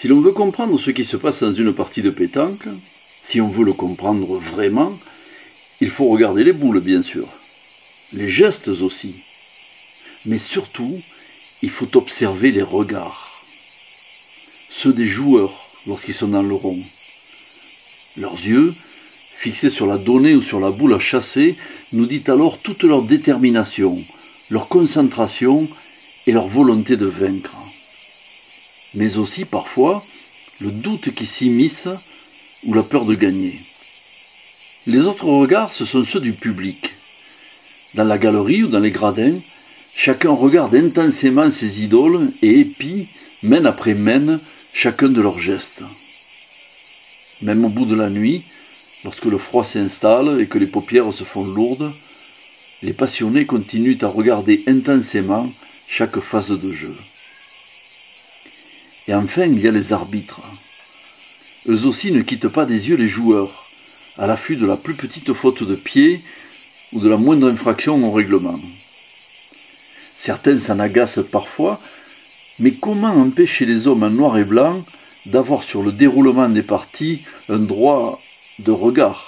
[0.00, 2.68] Si l'on veut comprendre ce qui se passe dans une partie de pétanque,
[3.20, 4.96] si on veut le comprendre vraiment,
[5.80, 7.26] il faut regarder les boules, bien sûr,
[8.12, 9.12] les gestes aussi,
[10.26, 10.96] mais surtout,
[11.62, 13.42] il faut observer les regards,
[14.70, 16.78] ceux des joueurs lorsqu'ils sont dans le rond.
[18.18, 21.56] Leurs yeux, fixés sur la donnée ou sur la boule à chasser,
[21.92, 23.98] nous dit alors toute leur détermination,
[24.50, 25.68] leur concentration
[26.28, 27.58] et leur volonté de vaincre
[28.94, 30.04] mais aussi parfois
[30.60, 31.88] le doute qui s'immisce
[32.64, 33.54] ou la peur de gagner.
[34.86, 36.90] Les autres regards, ce sont ceux du public.
[37.94, 39.36] Dans la galerie ou dans les gradins,
[39.94, 43.06] chacun regarde intensément ses idoles et épie,
[43.42, 44.40] mène après mène,
[44.72, 45.82] chacun de leurs gestes.
[47.42, 48.42] Même au bout de la nuit,
[49.04, 51.90] lorsque le froid s'installe et que les paupières se font lourdes,
[52.82, 55.46] les passionnés continuent à regarder intensément
[55.86, 56.94] chaque phase de jeu.
[59.08, 60.40] Et enfin, il y a les arbitres.
[61.66, 63.64] Eux aussi ne quittent pas des yeux les joueurs,
[64.18, 66.20] à l'affût de la plus petite faute de pied
[66.92, 68.58] ou de la moindre infraction au règlement.
[70.16, 71.80] Certains s'en agacent parfois,
[72.58, 74.84] mais comment empêcher les hommes en noir et blanc
[75.26, 78.20] d'avoir sur le déroulement des parties un droit
[78.58, 79.27] de regard?